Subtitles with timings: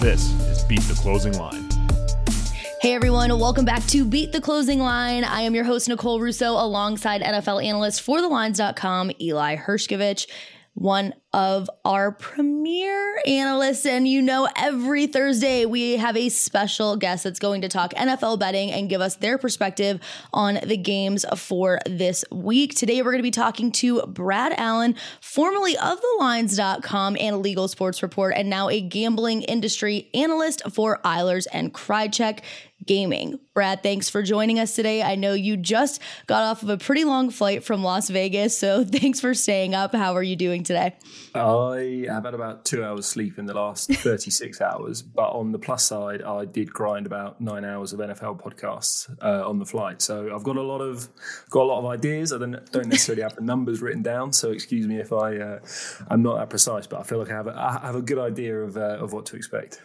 [0.00, 1.68] This is Beat the Closing Line.
[2.80, 5.24] Hey everyone, welcome back to Beat the Closing Line.
[5.24, 10.26] I am your host, Nicole Russo, alongside NFL analyst for TheLines.com, Eli Hershkovich
[10.74, 13.86] one of our premier analysts.
[13.86, 18.38] And you know, every Thursday we have a special guest that's going to talk NFL
[18.38, 20.00] betting and give us their perspective
[20.32, 22.74] on the games for this week.
[22.74, 28.02] Today we're going to be talking to Brad Allen, formerly of TheLines.com and legal sports
[28.02, 32.40] report, and now a gambling industry analyst for Eilers and Krejcik
[32.86, 33.38] gaming.
[33.54, 35.02] Brad, thanks for joining us today.
[35.02, 38.84] I know you just got off of a pretty long flight from Las Vegas, so
[38.90, 39.94] thanks for staying up.
[39.94, 40.96] How are you doing today?
[41.34, 45.58] I have had about two hours sleep in the last 36 hours, but on the
[45.58, 50.00] plus side, I did grind about nine hours of NFL podcasts uh, on the flight.
[50.00, 51.08] So I've got a lot of
[51.50, 52.32] got a lot of ideas.
[52.32, 55.58] I don't, don't necessarily have the numbers written down, so excuse me if I uh,
[56.08, 58.18] I'm not that precise, but I feel like I have a, I have a good
[58.18, 59.82] idea of uh, of what to expect.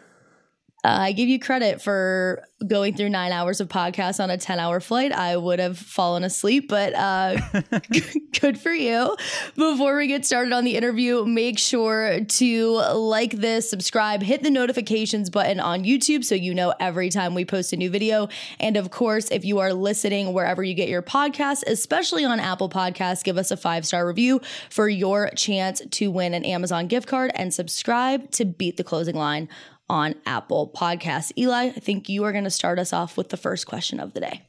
[0.86, 4.60] Uh, I give you credit for going through nine hours of podcasts on a 10
[4.60, 5.12] hour flight.
[5.12, 7.38] I would have fallen asleep, but uh,
[8.40, 9.18] good for you.
[9.56, 14.52] Before we get started on the interview, make sure to like this, subscribe, hit the
[14.52, 18.30] notifications button on YouTube so you know every time we post a new video.
[18.60, 22.70] And of course, if you are listening wherever you get your podcasts, especially on Apple
[22.70, 24.40] Podcasts, give us a five star review
[24.70, 29.16] for your chance to win an Amazon gift card and subscribe to Beat the Closing
[29.16, 29.50] Line
[29.90, 31.32] on Apple Podcasts.
[31.38, 34.14] Eli, I think you are going to start us off with the first question of
[34.14, 34.42] the day.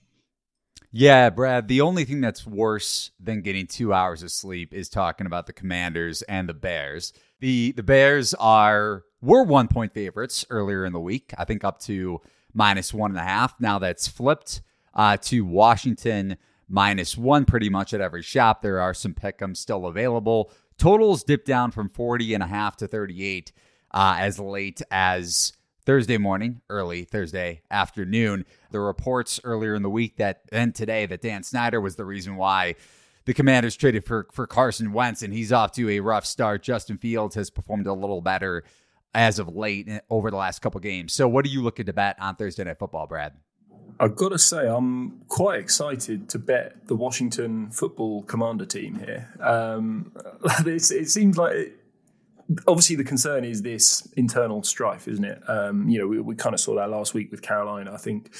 [0.92, 5.26] Yeah, Brad, the only thing that's worse than getting 2 hours of sleep is talking
[5.26, 7.12] about the Commanders and the Bears.
[7.40, 11.80] The the Bears are were one point favorites earlier in the week, I think up
[11.80, 12.22] to
[12.54, 13.60] minus one and a half.
[13.60, 14.62] Now that's flipped
[14.94, 18.62] uh, to Washington minus one pretty much at every shop.
[18.62, 20.50] There are some pick'ems still available.
[20.78, 23.52] Totals dipped down from 40 and a half to 38
[23.92, 25.52] uh, as late as
[25.84, 28.44] Thursday morning, early Thursday afternoon.
[28.70, 32.36] The reports earlier in the week that and today that Dan Snyder was the reason
[32.36, 32.74] why
[33.24, 36.62] the Commanders traded for for Carson Wentz, and he's off to a rough start.
[36.62, 38.64] Justin Fields has performed a little better
[39.14, 41.12] as of late eh, over the last couple games.
[41.12, 43.32] So, what are you looking to bet on Thursday Night Football, Brad?
[43.98, 49.30] I've got to say, I'm quite excited to bet the Washington Football Commander team here.
[49.40, 50.12] Um,
[50.66, 51.78] it seems like.
[52.66, 55.42] Obviously the concern is this internal strife, isn't it?
[55.48, 57.92] Um, you know, we, we kind of saw that last week with Carolina.
[57.92, 58.34] I think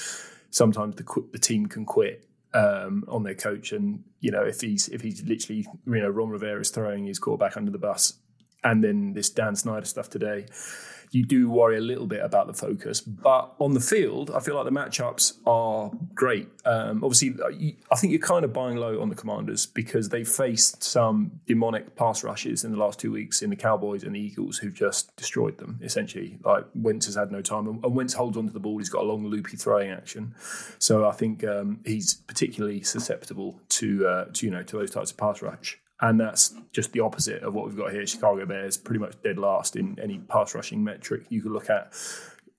[0.49, 4.87] sometimes the the team can quit um, on their coach, and you know, if he's
[4.89, 8.13] if he's literally you know Ron Rivera is throwing his quarterback under the bus,
[8.63, 10.45] and then this Dan Snyder stuff today
[11.11, 13.01] you do worry a little bit about the focus.
[13.01, 16.49] But on the field, I feel like the matchups are great.
[16.65, 17.49] Um, obviously, uh,
[17.91, 21.95] I think you're kind of buying low on the Commanders because they faced some demonic
[21.95, 25.15] pass rushes in the last two weeks in the Cowboys and the Eagles, who've just
[25.15, 26.37] destroyed them essentially.
[26.43, 28.77] Like Wentz has had no time, and Wentz holds onto the ball.
[28.77, 30.35] He's got a long, loopy throwing action,
[30.79, 35.11] so I think um, he's particularly susceptible to, uh, to you know to those types
[35.11, 35.79] of pass rush.
[35.99, 38.05] And that's just the opposite of what we've got here.
[38.05, 41.93] Chicago Bears pretty much dead last in any pass rushing metric you could look at.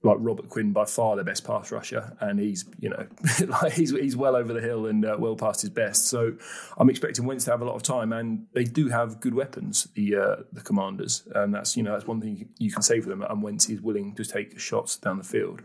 [0.05, 3.09] Like Robert Quinn, by far the best pass rusher, and he's you know
[3.49, 6.07] like he's he's well over the hill and uh, well past his best.
[6.07, 6.35] So
[6.77, 9.89] I'm expecting Wentz to have a lot of time, and they do have good weapons,
[9.95, 13.09] the uh, the Commanders, and that's you know that's one thing you can say for
[13.09, 13.23] them.
[13.23, 15.63] And Wentz is willing to take shots down the field.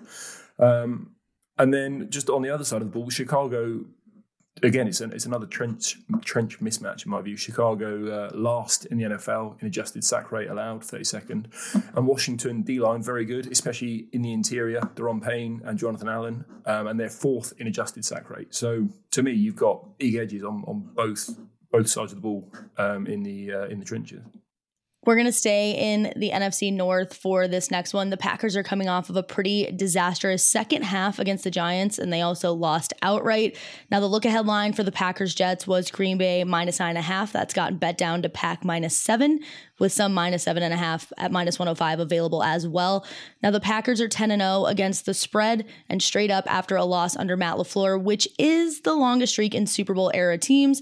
[0.57, 1.11] Um,
[1.57, 3.85] and then just on the other side of the ball, Chicago
[4.63, 7.37] again, it's, an, it's another trench trench mismatch in my view.
[7.37, 11.45] Chicago uh, last in the NFL in adjusted sack rate allowed, 32nd.
[11.95, 14.81] And Washington D line very good, especially in the interior.
[14.95, 18.53] Daron Payne and Jonathan Allen, um, and they're fourth in adjusted sack rate.
[18.55, 21.29] So to me, you've got big edges on, on both
[21.71, 24.21] both sides of the ball um, in the uh, in the trenches.
[25.05, 28.09] We're going to stay in the NFC North for this next one.
[28.09, 32.11] The Packers are coming off of a pretty disastrous second half against the Giants, and
[32.11, 33.57] they also lost outright.
[33.91, 36.99] Now, the look ahead line for the Packers Jets was Green Bay minus nine and
[36.99, 37.33] a half.
[37.33, 39.41] That's gotten bet down to Pack minus seven,
[39.77, 43.05] with some minus seven and a half at minus 105 available as well.
[43.41, 46.85] Now, the Packers are 10 and 0 against the spread and straight up after a
[46.85, 50.81] loss under Matt LaFleur, which is the longest streak in Super Bowl era teams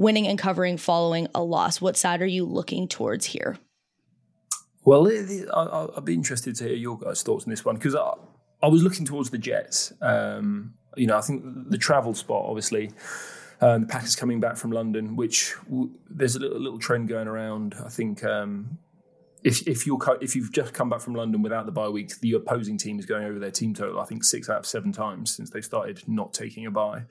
[0.00, 1.80] winning and covering following a loss.
[1.80, 3.58] What side are you looking towards here?
[4.82, 8.14] Well, I'd be interested to hear your guys' thoughts on this one because I,
[8.62, 9.92] I, was looking towards the Jets.
[10.00, 12.90] Um, you know, I think the travel spot, obviously,
[13.60, 17.28] um, the Packers coming back from London, which w- there's a little, little, trend going
[17.28, 17.74] around.
[17.84, 18.78] I think um,
[19.44, 22.32] if if you if you've just come back from London without the bye week, the
[22.32, 24.00] opposing team is going over their team total.
[24.00, 27.02] I think six out of seven times since they started not taking a bye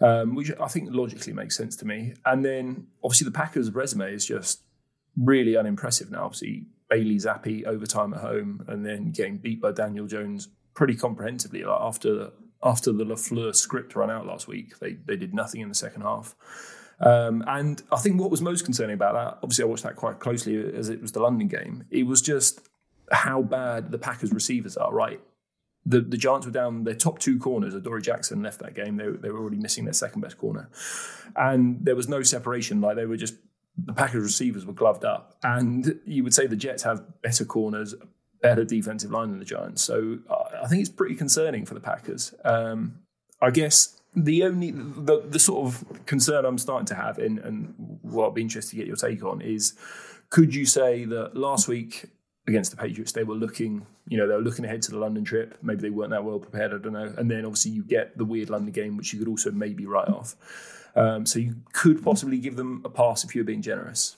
[0.00, 2.14] um, which I think logically makes sense to me.
[2.24, 4.62] And then obviously the Packers' resume is just
[5.16, 6.24] really unimpressive now.
[6.24, 11.64] Obviously, Bailey Zappe overtime at home, and then getting beat by Daniel Jones pretty comprehensively.
[11.64, 12.30] Like after
[12.62, 16.02] after the Lafleur script ran out last week, they they did nothing in the second
[16.02, 16.34] half.
[17.00, 20.18] Um, and I think what was most concerning about that, obviously, I watched that quite
[20.18, 21.84] closely as it was the London game.
[21.90, 22.60] It was just
[23.12, 24.92] how bad the Packers receivers are.
[24.92, 25.20] Right,
[25.86, 27.74] the, the Giants were down their top two corners.
[27.74, 28.96] Adoree Jackson left that game.
[28.96, 30.68] They, they were already missing their second best corner.
[31.36, 32.80] And there was no separation.
[32.80, 33.34] Like they were just,
[33.76, 35.36] the Packers receivers were gloved up.
[35.42, 37.94] And you would say the Jets have better corners,
[38.42, 39.82] better defensive line than the Giants.
[39.82, 42.34] So uh, I think it's pretty concerning for the Packers.
[42.44, 42.98] Um,
[43.40, 47.74] I guess the only, the, the sort of concern I'm starting to have, and, and
[48.02, 49.74] what I'd be interested to get your take on is,
[50.30, 52.06] could you say that last week
[52.48, 55.24] against the Patriots, they were looking, you know, they were looking ahead to the London
[55.24, 55.56] trip.
[55.62, 56.74] Maybe they weren't that well prepared.
[56.74, 57.12] I don't know.
[57.16, 60.08] And then obviously you get the weird London game, which you could also maybe write
[60.08, 60.34] off.
[60.96, 64.16] Um, so you could possibly give them a pass if you're being generous.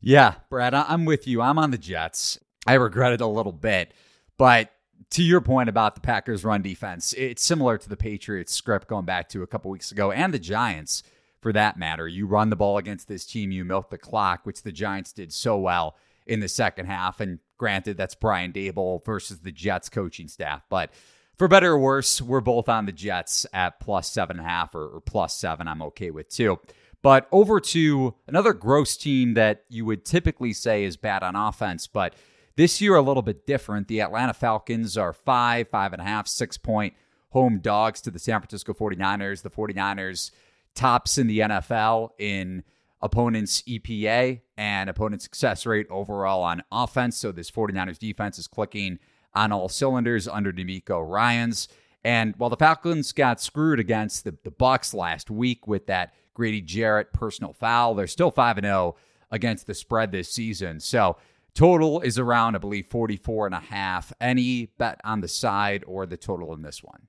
[0.00, 1.40] Yeah, Brad, I'm with you.
[1.40, 2.38] I'm on the Jets.
[2.66, 3.92] I regret it a little bit,
[4.36, 4.70] but
[5.10, 9.04] to your point about the Packers' run defense, it's similar to the Patriots script going
[9.04, 11.02] back to a couple weeks ago, and the Giants
[11.40, 12.08] for that matter.
[12.08, 15.32] You run the ball against this team, you milk the clock, which the Giants did
[15.32, 17.20] so well in the second half.
[17.20, 20.62] And granted, that's Brian Daboll versus the Jets coaching staff.
[20.68, 20.90] But
[21.36, 24.74] for better or worse, we're both on the Jets at plus seven and a half
[24.74, 25.68] or, or plus seven.
[25.68, 26.58] I'm okay with too.
[27.02, 31.86] But over to another gross team that you would typically say is bad on offense,
[31.86, 32.14] but
[32.56, 33.88] this year a little bit different.
[33.88, 36.94] The Atlanta Falcons are five, five and a half, six point
[37.30, 39.42] home dogs to the San Francisco 49ers.
[39.42, 40.30] The 49ers
[40.74, 42.62] tops in the NFL in
[43.04, 47.18] opponent's EPA and opponent success rate overall on offense.
[47.18, 48.98] So this 49ers defense is clicking
[49.34, 51.68] on all cylinders under DeMeco Ryans.
[52.02, 56.62] And while the Falcons got screwed against the, the Bucs last week with that Grady
[56.62, 58.96] Jarrett personal foul, they're still 5 0
[59.30, 60.80] against the spread this season.
[60.80, 61.18] So
[61.54, 64.14] total is around, I believe, 44 and a half.
[64.18, 67.08] Any bet on the side or the total in this one?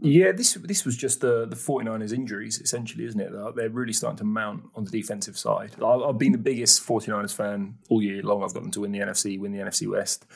[0.00, 3.32] Yeah, this this was just the the 49ers injuries essentially, isn't it?
[3.56, 5.82] They're really starting to mount on the defensive side.
[5.82, 8.44] I've been the biggest 49ers fan all year long.
[8.44, 10.26] I've got them to win the NFC, win the NFC West,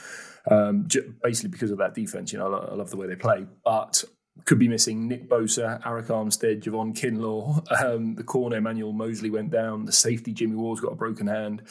[0.51, 0.89] um,
[1.23, 2.33] basically because of that defense.
[2.33, 4.03] You know, I love the way they play, but
[4.47, 9.51] could be missing Nick Bosa, Arik Armstead, Javon Kinlaw, um, the corner Emmanuel Moseley went
[9.51, 11.63] down, the safety Jimmy Ward's got a broken hand.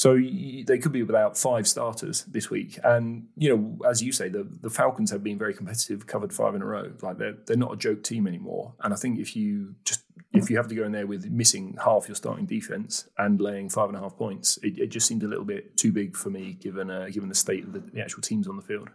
[0.00, 2.78] So they could be without five starters this week.
[2.82, 6.54] And, you know, as you say, the, the Falcons have been very competitive, covered five
[6.54, 6.90] in a row.
[7.02, 8.72] Like they're, they're not a joke team anymore.
[8.82, 10.02] And I think if you just,
[10.32, 13.68] if you have to go in there with missing half your starting defense and laying
[13.68, 16.30] five and a half points, it, it just seemed a little bit too big for
[16.30, 18.88] me given, uh, given the state of the, the actual teams on the field.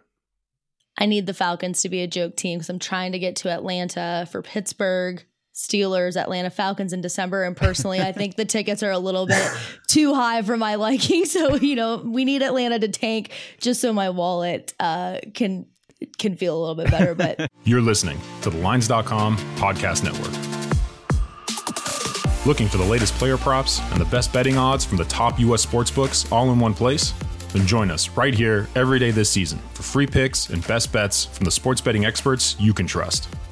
[0.98, 3.50] I need the Falcons to be a joke team because I'm trying to get to
[3.50, 5.24] Atlanta for Pittsburgh.
[5.56, 7.42] Steelers, Atlanta Falcons in December.
[7.44, 9.50] And personally, I think the tickets are a little bit
[9.88, 11.24] too high for my liking.
[11.24, 15.66] So, you know, we need Atlanta to tank just so my wallet uh, can
[16.18, 17.14] can feel a little bit better.
[17.14, 20.34] But you're listening to the lines.com podcast network.
[22.44, 25.62] Looking for the latest player props and the best betting odds from the top US
[25.62, 27.14] sports books all in one place?
[27.54, 31.24] Then join us right here every day this season for free picks and best bets
[31.24, 33.28] from the sports betting experts you can trust.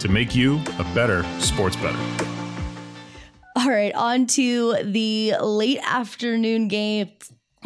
[0.00, 1.98] to make you a better sports bettor.
[3.56, 7.10] All right, on to the late afternoon game.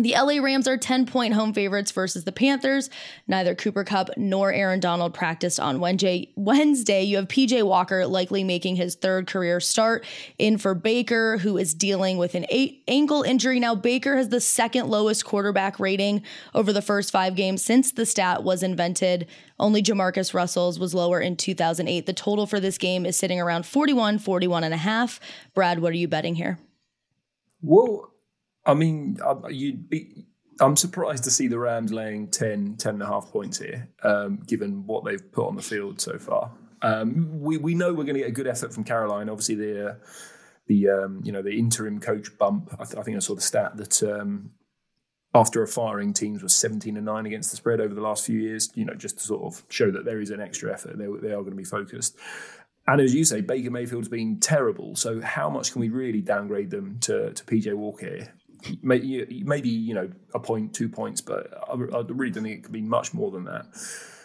[0.01, 2.89] The LA Rams are 10 point home favorites versus the Panthers.
[3.27, 6.29] Neither Cooper Kupp nor Aaron Donald practiced on Wednesday.
[6.37, 10.07] You have PJ Walker likely making his third career start
[10.39, 12.47] in for Baker, who is dealing with an
[12.87, 13.59] ankle injury.
[13.59, 16.23] Now, Baker has the second lowest quarterback rating
[16.55, 19.27] over the first five games since the stat was invented.
[19.59, 22.07] Only Jamarcus Russell's was lower in 2008.
[22.07, 25.19] The total for this game is sitting around 41, 41 and a half.
[25.55, 26.61] Brad, what are you betting here?
[27.61, 28.13] Well,
[28.69, 30.27] I mean, you'd be.
[30.61, 34.43] I'm surprised to see the Rams laying 10, 10 and a half points here, um,
[34.45, 36.51] given what they've put on the field so far.
[36.83, 39.29] Um, we we know we're going to get a good effort from Caroline.
[39.29, 39.95] Obviously, the uh,
[40.67, 42.75] the um, you know the interim coach bump.
[42.79, 44.51] I, th- I, think I saw the stat that um,
[45.35, 48.39] after a firing, teams were 17 and nine against the spread over the last few
[48.39, 48.71] years.
[48.75, 50.99] You know, just to sort of show that there is an extra effort.
[50.99, 52.17] They, they are going to be focused.
[52.87, 54.97] And as you say, Baker Mayfield's been terrible.
[54.97, 58.33] So how much can we really downgrade them to, to PJ Walker?
[58.83, 62.83] Maybe, you know a point, two points, but I, really don't think it could be
[62.83, 63.67] much more than that.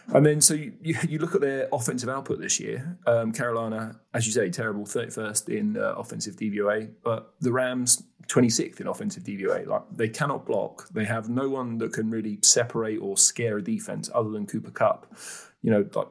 [0.08, 2.98] And then, so you, you, look at their offensive output this year.
[3.08, 8.80] Um, Carolina, as you say, terrible, 31st in uh, offensive DVOA, but the Rams, 26th
[8.80, 9.68] in offensive DVOA.
[9.68, 10.88] Like they cannot block.
[10.90, 14.72] They have no one that can really separate or scare a defense other than Cooper
[14.72, 15.14] Kupp.
[15.62, 16.08] You know, like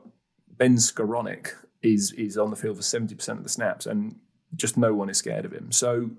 [0.57, 1.53] Ben Skowronek
[1.83, 4.17] is is on the field for 70% of the snaps, and
[4.55, 5.73] just no one is scared of him.
[5.73, 6.11] So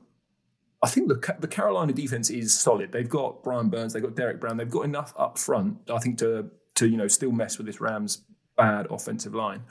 [0.84, 2.92] I think the the Carolina defense is solid.
[2.92, 6.18] They've got Brian Burns, they've got Derrick Brown, they've got enough up front, I think,
[6.20, 8.24] to to you know still mess with this Rams
[8.56, 9.64] bad offensive line.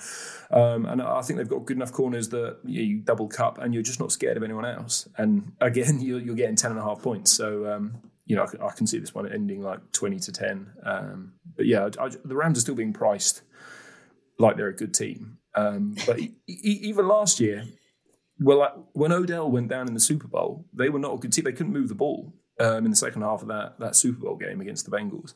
[0.51, 3.83] Um, and I think they've got good enough corners that you double Kupp and you're
[3.83, 5.09] just not scared of anyone else.
[5.17, 7.33] And again, you're, you're getting 10 and a half points.
[7.33, 7.95] So, um,
[8.27, 10.73] you know, I, can see this one ending like 20 to 10.
[10.85, 13.43] Um, but yeah, I, the Rams are still being priced
[14.39, 15.39] like they're a good team.
[15.55, 17.65] Um, but e- even last year,
[18.43, 21.45] well, when Odell went down in the Super Bowl, they were not a good team.
[21.45, 24.37] They couldn't move the ball um, in the second half of that that Super Bowl
[24.37, 25.35] game against the Bengals.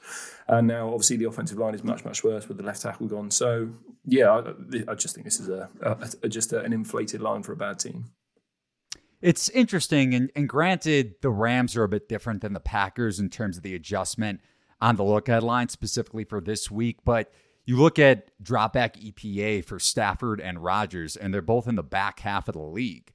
[0.48, 3.30] And now, obviously, the offensive line is much much worse with the left tackle gone.
[3.30, 3.70] So,
[4.04, 7.42] yeah, I, I just think this is a, a, a just a, an inflated line
[7.42, 8.06] for a bad team.
[9.22, 13.30] It's interesting, and, and granted, the Rams are a bit different than the Packers in
[13.30, 14.40] terms of the adjustment
[14.80, 17.32] on the look ahead line specifically for this week, but.
[17.66, 22.20] You look at dropback EPA for Stafford and Rodgers, and they're both in the back
[22.20, 23.12] half of the league.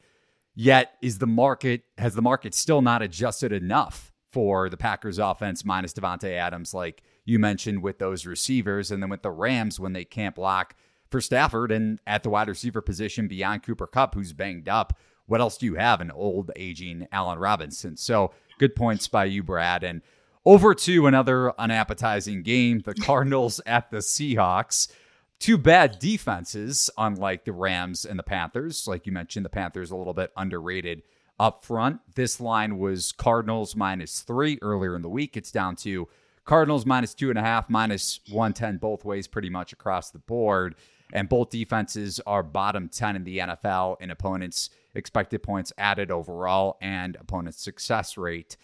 [0.53, 5.63] Yet is the market has the market still not adjusted enough for the Packers offense
[5.63, 9.93] minus Davante Adams, like you mentioned with those receivers, and then with the Rams when
[9.93, 10.75] they can't block
[11.09, 14.97] for Stafford and at the wide receiver position beyond Cooper Kupp, who's banged up.
[15.27, 16.01] What else do you have?
[16.01, 17.95] An old aging Allen Robinson.
[17.95, 19.83] So good points by you, Brad.
[19.83, 20.01] And
[20.45, 24.87] over to another unappetizing game, the Cardinals at the Seahawks
[25.41, 28.87] two bad defenses, unlike the Rams and the Panthers.
[28.87, 31.01] Like you mentioned, the Panthers a little bit underrated
[31.39, 31.99] up front.
[32.15, 35.35] This line was Cardinals minus three earlier in the week.
[35.35, 36.07] It's down to
[36.45, 40.75] Cardinals minus two and a half, minus 110 both ways, pretty much across the board.
[41.11, 46.77] And both defenses are bottom 10 in the NFL in opponents' expected points added overall
[46.81, 48.57] and opponents' success rate.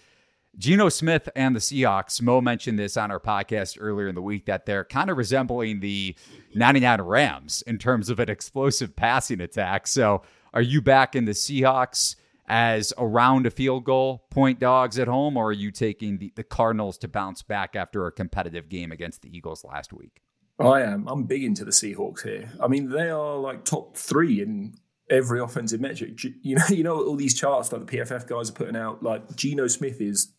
[0.57, 4.45] Geno Smith and the Seahawks, Mo mentioned this on our podcast earlier in the week
[4.47, 6.15] that they're kind of resembling the
[6.55, 9.85] 99 Rams in terms of an explosive passing attack.
[9.85, 10.23] So,
[10.53, 12.15] are you back in the Seahawks
[12.47, 16.43] as around a field goal point dogs at home, or are you taking the, the
[16.43, 20.21] Cardinals to bounce back after a competitive game against the Eagles last week?
[20.57, 21.07] Oh, I am.
[21.07, 22.51] I'm big into the Seahawks here.
[22.63, 24.73] I mean, they are like top three in
[25.09, 26.23] every offensive metric.
[26.41, 29.03] You know, you know all these charts that the PFF guys are putting out.
[29.03, 30.33] Like Geno Smith is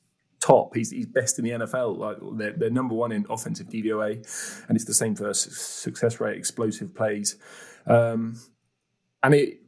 [0.48, 0.74] top.
[0.74, 1.98] He's, he's best in the NFL.
[1.98, 6.38] Like they're, they're number one in offensive DVOA, and it's the same for success rate,
[6.38, 7.36] explosive plays.
[7.86, 8.40] Um,
[9.22, 9.60] and it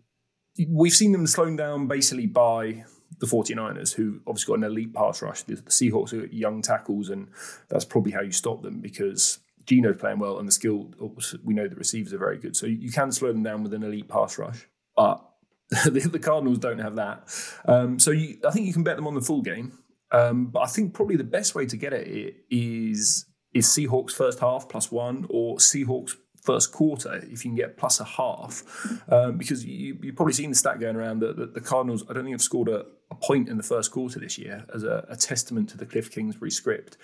[0.68, 2.84] we've seen them slowed down basically by
[3.18, 5.42] the 49ers, who obviously got an elite pass rush.
[5.42, 7.28] The, the Seahawks are young tackles, and
[7.68, 10.90] that's probably how you stop them because Geno's playing well and the skill,
[11.44, 12.56] we know the receivers are very good.
[12.56, 14.66] So you can slow them down with an elite pass rush.
[14.96, 15.24] But
[15.84, 17.28] the, the Cardinals don't have that.
[17.66, 19.72] Um, so you, I think you can bet them on the full game.
[20.12, 24.12] Um, but I think probably the best way to get at it is is Seahawks
[24.12, 28.62] first half plus one or Seahawks first quarter if you can get plus a half.
[29.08, 32.14] Um, because you, you've probably seen the stat going around that the, the, Cardinals I
[32.14, 35.04] don't think have scored a, a, point in the first quarter this year as a,
[35.08, 36.96] a testament to the Cliff Kingsbury script.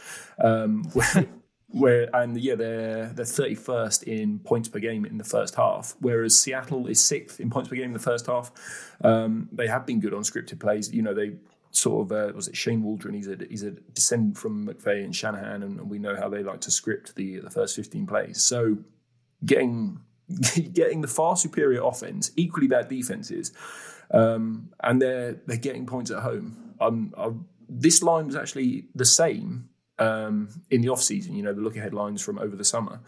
[0.42, 1.26] Um, where,
[1.68, 6.38] where, and yeah they're they're 31st in points per game in the first half whereas
[6.38, 8.52] Seattle is sixth in points per game in the first half.
[9.02, 10.92] Um, they have been good on scripted plays.
[10.92, 11.36] You know they
[11.76, 13.14] sort of uh, was it Shane Waldron?
[13.14, 16.42] He's a he's a descendant from McVay and Shanahan, and, and we know how they
[16.42, 18.42] like to script the the first fifteen plays.
[18.42, 18.78] So
[19.44, 20.00] getting
[20.72, 23.52] getting the far superior offense, equally bad defenses,
[24.10, 26.74] um, and they're they're getting points at home.
[26.80, 27.30] Um, I,
[27.68, 29.68] this line was actually the same
[29.98, 31.36] um, in the off season.
[31.36, 33.00] You know, the look ahead lines from over the summer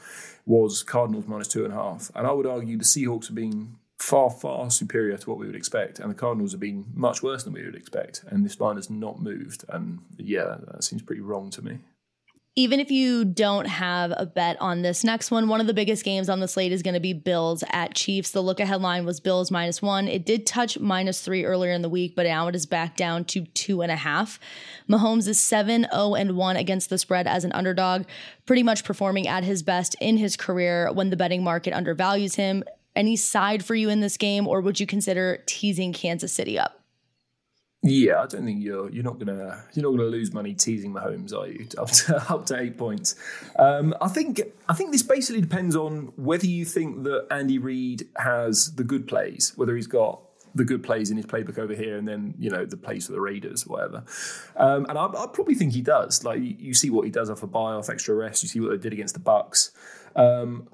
[0.47, 3.78] was Cardinals minus two and a half, and I would argue the Seahawks have been
[3.99, 5.99] far, far superior to what we would expect.
[5.99, 8.25] And the Cardinals have been much worse than we would expect.
[8.29, 9.65] And this line has not moved.
[9.69, 11.79] And yeah, that seems pretty wrong to me.
[12.57, 16.05] Even if you don't have a bet on this next one, one of the biggest
[16.05, 18.33] games on the slate is going to be Bills at Chiefs.
[18.33, 20.09] The look ahead line was Bills minus one.
[20.09, 23.27] It did touch minus three earlier in the week, but now it is back down
[23.27, 24.41] to two and a half.
[24.89, 28.07] Mahomes is 7 0 and 1 against the spread as an underdog,
[28.45, 32.65] pretty much performing at his best in his career when the betting market undervalues him
[32.99, 36.79] any side for you in this game, or would you consider teasing Kansas City up?
[37.83, 41.33] Yeah, I don't think you're you're not gonna you're not gonna lose money teasing Mahomes,
[41.33, 41.67] are you?
[41.79, 43.15] Up to, up to eight points.
[43.57, 48.09] Um, I think I think this basically depends on whether you think that Andy Reid
[48.17, 50.21] has the good plays, whether he's got
[50.57, 53.13] the good plays in his playbook over here, and then you know the plays for
[53.13, 54.03] the Raiders, whatever.
[54.57, 56.25] Um, and I, I, probably think he does.
[56.25, 58.43] Like you, you, see what he does off a bye off extra rest.
[58.43, 59.71] You see what they did against the Bucs.
[60.17, 60.69] Um,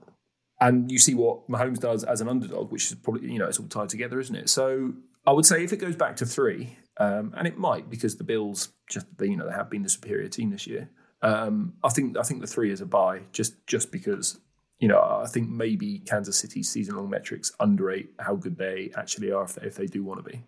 [0.64, 3.60] and you see what Mahomes does as an underdog, which is probably you know it's
[3.60, 4.48] all tied together, isn't it?
[4.48, 4.94] So
[5.26, 8.24] I would say if it goes back to three, um, and it might because the
[8.24, 10.88] Bills just you know they have been the superior team this year.
[11.20, 14.40] Um, I think I think the three is a buy just just because
[14.78, 19.32] you know I think maybe Kansas City's season long metrics underrate how good they actually
[19.32, 20.44] are if they, if they do want to be.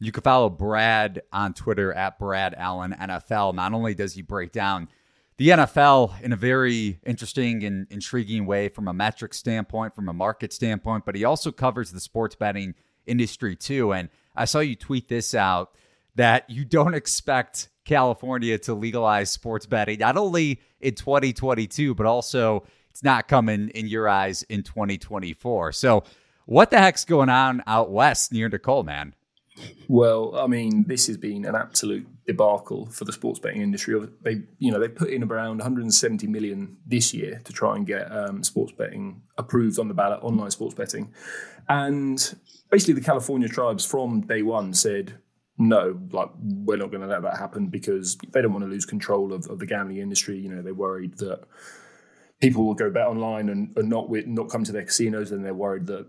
[0.00, 3.54] You can follow Brad on Twitter at Brad Allen NFL.
[3.54, 4.88] Not only does he break down
[5.36, 10.12] the NFL in a very interesting and intriguing way from a metric standpoint, from a
[10.12, 12.74] market standpoint, but he also covers the sports betting
[13.06, 13.92] industry too.
[13.92, 15.74] And I saw you tweet this out
[16.14, 22.64] that you don't expect California to legalize sports betting, not only in 2022, but also
[22.90, 25.72] it's not coming in your eyes in 2024.
[25.72, 26.04] So,
[26.46, 29.14] what the heck's going on out west near Nicole, man?
[29.88, 34.00] Well, I mean, this has been an absolute debacle for the sports betting industry.
[34.22, 38.10] They, you know, they put in around 170 million this year to try and get
[38.10, 41.12] um, sports betting approved on the ballot, online sports betting,
[41.68, 42.34] and
[42.70, 45.18] basically the California tribes from day one said
[45.56, 48.84] no, like we're not going to let that happen because they don't want to lose
[48.84, 50.36] control of, of the gambling industry.
[50.38, 51.44] You know, they're worried that
[52.40, 55.54] people will go bet online and, and not not come to their casinos, and they're
[55.54, 56.06] worried that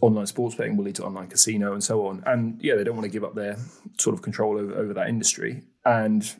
[0.00, 2.22] online sports betting will lead to online casino and so on.
[2.26, 3.56] And yeah, they don't want to give up their
[3.98, 5.62] sort of control over, over that industry.
[5.84, 6.34] And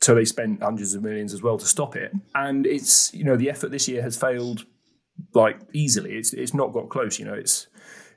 [0.00, 2.12] so they spent hundreds of millions as well to stop it.
[2.34, 4.66] And it's, you know, the effort this year has failed
[5.32, 6.16] like easily.
[6.16, 7.68] It's it's not got close, you know, it's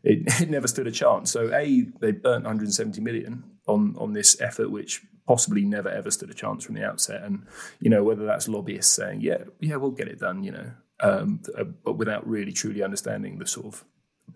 [0.04, 1.32] it, it never stood a chance.
[1.32, 6.30] So A, they burnt 170 million on on this effort, which possibly never ever stood
[6.30, 7.24] a chance from the outset.
[7.24, 7.46] And,
[7.80, 10.72] you know, whether that's lobbyists saying, yeah, yeah, we'll get it done, you know,
[11.02, 11.42] um,
[11.84, 13.86] but without really truly understanding the sort of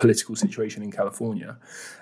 [0.02, 1.58] political situation in California.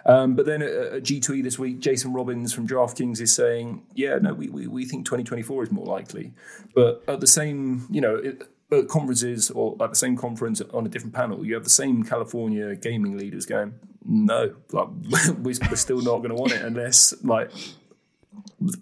[0.06, 4.34] Um, but then at, G2E this week, Jason Robbins from DraftKings is saying, yeah, no,
[4.34, 6.32] we, we, we think 2024 is more likely.
[6.74, 10.86] But at the same, you know, it, at conferences or at the same conference on
[10.86, 13.74] a different panel, you have the same California gaming leaders going,
[14.06, 14.88] no, like
[15.40, 17.52] we're still not going to want it unless like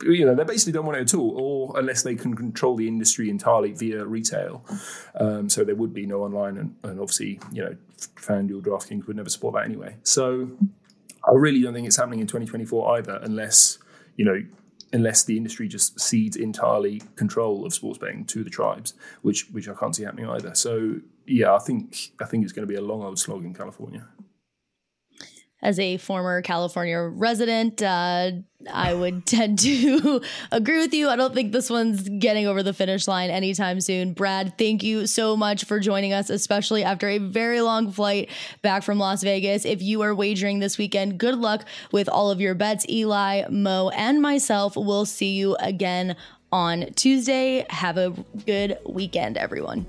[0.03, 2.87] you know, they basically don't want it at all, or unless they can control the
[2.87, 4.65] industry entirely via retail.
[5.15, 9.15] Um, so there would be no online, and, and obviously, you know, FanDuel, DraftKings would
[9.15, 9.95] never support that anyway.
[10.03, 10.49] So
[11.27, 13.79] I really don't think it's happening in 2024 either, unless
[14.15, 14.43] you know,
[14.93, 19.67] unless the industry just cedes entirely control of sports betting to the tribes, which which
[19.67, 20.55] I can't see happening either.
[20.55, 23.53] So yeah, I think I think it's going to be a long old slog in
[23.53, 24.07] California
[25.61, 28.31] as a former California resident, uh,
[28.71, 31.09] I would tend to agree with you.
[31.09, 34.13] I don't think this one's getting over the finish line anytime soon.
[34.13, 38.29] Brad, thank you so much for joining us, especially after a very long flight
[38.61, 39.65] back from Las Vegas.
[39.65, 42.87] If you are wagering this weekend, good luck with all of your bets.
[42.89, 46.15] Eli, Mo, and myself will see you again
[46.51, 47.65] on Tuesday.
[47.69, 48.11] Have a
[48.45, 49.85] good weekend, everyone.